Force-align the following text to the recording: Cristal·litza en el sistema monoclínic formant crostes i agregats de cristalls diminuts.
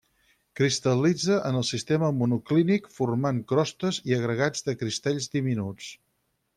Cristal·litza 0.59 1.37
en 1.49 1.59
el 1.59 1.65
sistema 1.67 2.09
monoclínic 2.23 2.89
formant 2.97 3.45
crostes 3.53 4.03
i 4.13 4.19
agregats 4.21 4.71
de 4.71 4.79
cristalls 4.85 5.33
diminuts. 5.39 5.97